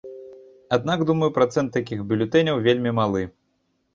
Аднак, 0.77 1.01
думаю, 1.09 1.29
працэнт 1.35 1.69
такіх 1.77 2.01
бюлетэняў 2.11 2.57
вельмі 2.69 2.97
малы. 3.01 3.23